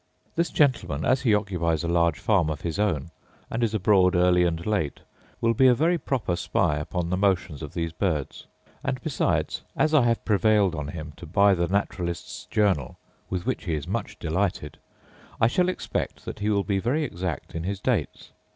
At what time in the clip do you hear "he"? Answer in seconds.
1.21-1.35, 13.65-13.75, 16.39-16.49